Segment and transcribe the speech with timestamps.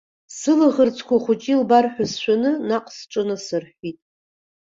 [0.37, 3.99] Сылаӷырӡқәа ахәыҷы илбар ҳәа сшәаны наҟ сҿы насырҳәит.